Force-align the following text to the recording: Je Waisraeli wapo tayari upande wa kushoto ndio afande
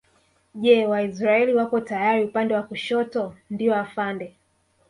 Je 0.63 0.85
Waisraeli 0.91 1.53
wapo 1.53 1.79
tayari 1.81 2.23
upande 2.23 2.53
wa 2.53 2.63
kushoto 2.63 3.35
ndio 3.49 3.75
afande 3.75 4.35